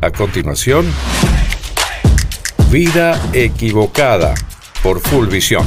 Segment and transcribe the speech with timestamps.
[0.00, 0.86] A continuación,
[2.70, 4.32] Vida Equivocada
[4.80, 5.66] por Full Visión.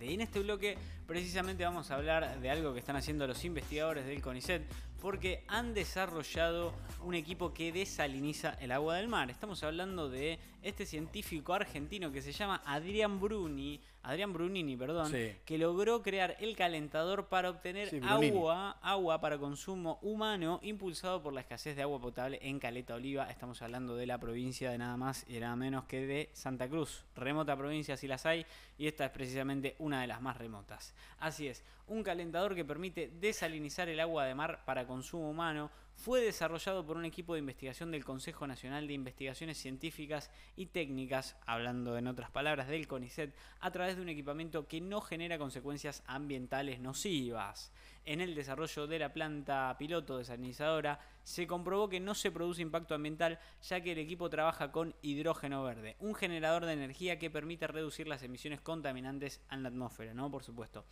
[0.00, 4.22] En este bloque precisamente vamos a hablar de algo que están haciendo los investigadores del
[4.22, 4.62] CONICET
[5.02, 6.72] porque han desarrollado
[7.02, 9.32] un equipo que desaliniza el agua del mar.
[9.32, 15.12] Estamos hablando de este científico argentino que se llama Adrián Bruni, Adrián Brunini, perdón,
[15.44, 21.40] que logró crear el calentador para obtener agua, agua para consumo humano impulsado por la
[21.40, 23.28] escasez de agua potable en Caleta Oliva.
[23.28, 27.04] Estamos hablando de la provincia de nada más y nada menos que de Santa Cruz.
[27.16, 28.46] Remota provincia si las hay
[28.78, 30.94] y esta es precisamente una de las más remotas.
[31.18, 36.22] Así es, un calentador que permite desalinizar el agua de mar para consumo humano fue
[36.22, 41.98] desarrollado por un equipo de investigación del Consejo Nacional de Investigaciones Científicas y Técnicas, hablando
[41.98, 46.80] en otras palabras del CONICET, a través de un equipamiento que no genera consecuencias ambientales
[46.80, 47.72] nocivas.
[48.06, 52.94] En el desarrollo de la planta piloto desalinizadora se comprobó que no se produce impacto
[52.94, 57.66] ambiental ya que el equipo trabaja con hidrógeno verde, un generador de energía que permite
[57.66, 60.30] reducir las emisiones contaminantes en la atmósfera, ¿no?
[60.30, 60.86] Por supuesto.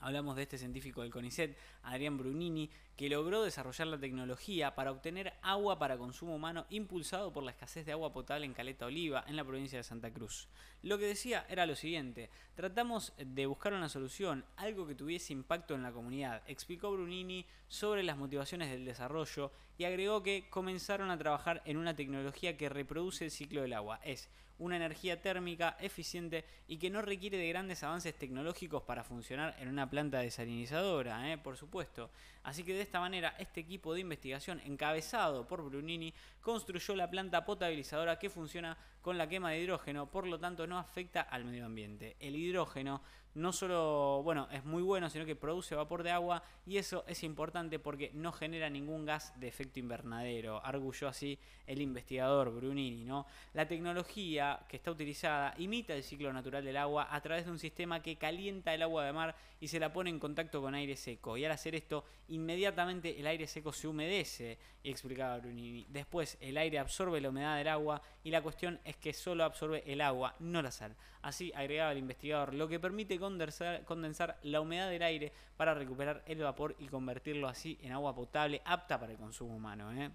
[0.00, 5.34] Hablamos de este científico del CONICET, Adrián Brunini, que logró desarrollar la tecnología para obtener
[5.42, 9.36] agua para consumo humano impulsado por la escasez de agua potable en Caleta Oliva, en
[9.36, 10.48] la provincia de Santa Cruz.
[10.82, 15.74] Lo que decía era lo siguiente, tratamos de buscar una solución, algo que tuviese impacto
[15.74, 21.18] en la comunidad, explicó Brunini sobre las motivaciones del desarrollo y agregó que comenzaron a
[21.18, 24.28] trabajar en una tecnología que reproduce el ciclo del agua, es
[24.60, 29.68] una energía térmica eficiente y que no requiere de grandes avances tecnológicos para funcionar en
[29.68, 31.38] una planta desalinizadora, ¿eh?
[31.38, 32.10] por supuesto.
[32.42, 37.44] Así que de esta manera, este equipo de investigación encabezado por Brunini construyó la planta
[37.44, 41.66] potabilizadora que funciona con la quema de hidrógeno, por lo tanto no afecta al medio
[41.66, 42.16] ambiente.
[42.20, 43.02] El hidrógeno
[43.34, 47.22] no solo, bueno, es muy bueno, sino que produce vapor de agua y eso es
[47.22, 53.26] importante porque no genera ningún gas de efecto invernadero, arguyó así el investigador Brunini, ¿no?
[53.54, 57.58] La tecnología que está utilizada imita el ciclo natural del agua a través de un
[57.58, 60.96] sistema que calienta el agua de mar y se la pone en contacto con aire
[60.96, 65.86] seco y al hacer esto inmediatamente el aire seco se humedece, explicaba Brunini.
[65.88, 69.84] Después el aire absorbe la humedad del agua y la cuestión es que solo absorbe
[69.86, 70.96] el agua, no la sal.
[71.22, 76.38] Así agregaba el investigador, lo que permite condensar, la humedad del aire para recuperar el
[76.38, 79.92] vapor y convertirlo así en agua potable apta para el consumo humano.
[79.92, 80.10] ¿eh?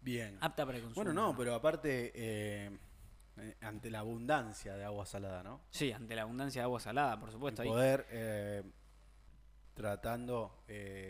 [0.00, 0.38] Bien.
[0.40, 1.04] Apta para el consumo.
[1.04, 2.70] Bueno, no, pero aparte, eh,
[3.36, 5.60] eh, ante la abundancia de agua salada, ¿no?
[5.70, 7.64] Sí, ante la abundancia de agua salada, por supuesto.
[7.64, 8.06] Y poder,
[9.74, 10.64] tratando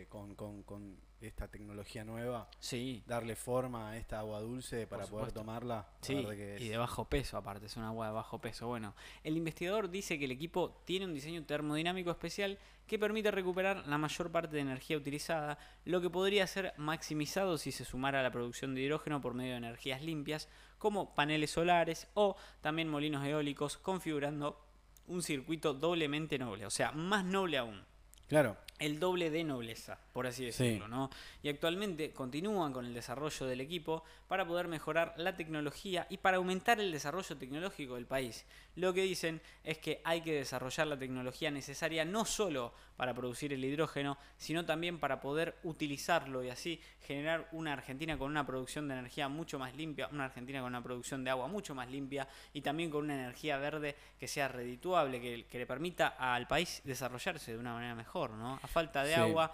[0.09, 3.03] con, con, con esta tecnología nueva, sí.
[3.07, 5.87] darle forma a esta agua dulce para poder tomarla.
[6.01, 6.25] Sí,
[6.59, 8.67] y de bajo peso aparte, es un agua de bajo peso.
[8.67, 8.93] Bueno,
[9.23, 13.97] el investigador dice que el equipo tiene un diseño termodinámico especial que permite recuperar la
[13.97, 18.31] mayor parte de energía utilizada, lo que podría ser maximizado si se sumara a la
[18.31, 23.77] producción de hidrógeno por medio de energías limpias, como paneles solares o también molinos eólicos,
[23.77, 24.61] configurando
[25.07, 27.94] un circuito doblemente noble, o sea, más noble aún.
[28.27, 28.57] Claro.
[28.79, 31.09] El doble de nobleza, por así decirlo, ¿no?
[31.43, 36.37] Y actualmente continúan con el desarrollo del equipo para poder mejorar la tecnología y para
[36.37, 38.45] aumentar el desarrollo tecnológico del país.
[38.75, 43.51] Lo que dicen es que hay que desarrollar la tecnología necesaria no solo para producir
[43.51, 48.87] el hidrógeno, sino también para poder utilizarlo y así generar una Argentina con una producción
[48.87, 52.25] de energía mucho más limpia, una Argentina con una producción de agua mucho más limpia
[52.53, 56.81] y también con una energía verde que sea redituable, que, que le permita al país
[56.85, 58.59] desarrollarse de una manera mejor, ¿no?
[58.63, 59.51] A falta de agua,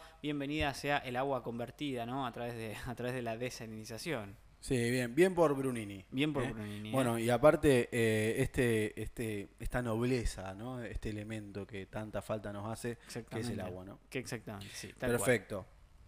[0.52, 2.28] bienvenida sea el agua convertida, ¿no?
[2.28, 4.36] A través de, a través de la desalinización.
[4.60, 6.06] Sí, bien, bien por Brunini.
[6.12, 6.52] Bien por ¿eh?
[6.52, 6.90] Brunini.
[6.90, 6.92] ¿eh?
[6.92, 10.84] Bueno, y aparte, eh, este, este, esta nobleza, ¿no?
[10.84, 12.98] Este elemento que tanta falta nos hace,
[13.30, 14.00] que es el agua, ¿no?
[14.10, 14.94] Que exactamente, sí.
[15.00, 15.66] Perfecto.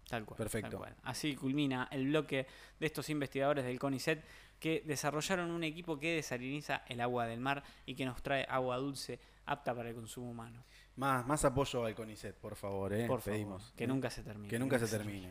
[0.08, 0.36] Tal cual.
[0.36, 0.84] Perfecto.
[1.02, 2.46] Así culmina el bloque
[2.78, 4.22] de estos investigadores del CONICET
[4.60, 8.76] que desarrollaron un equipo que desaliniza el agua del mar y que nos trae agua
[8.76, 10.64] dulce apta para el consumo humano.
[10.96, 13.06] Más, más apoyo al CONICET, por favor, ¿eh?
[13.06, 13.72] Por Pedimos.
[13.76, 14.48] que nunca se termine.
[14.48, 15.28] Que nunca se termine.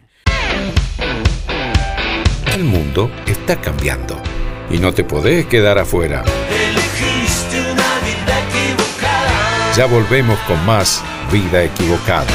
[2.53, 4.21] El mundo está cambiando
[4.69, 6.23] y no te podés quedar afuera.
[9.75, 12.27] Ya volvemos con más Vida Equivocada.